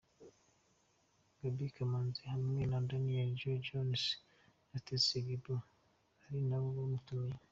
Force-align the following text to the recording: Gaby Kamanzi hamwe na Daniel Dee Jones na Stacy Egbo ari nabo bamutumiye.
Gaby 1.39 1.67
Kamanzi 1.75 2.21
hamwe 2.33 2.61
na 2.71 2.79
Daniel 2.89 3.29
Dee 3.39 3.61
Jones 3.67 4.03
na 4.69 4.77
Stacy 4.81 5.13
Egbo 5.21 5.55
ari 6.25 6.39
nabo 6.49 6.69
bamutumiye. 6.77 7.37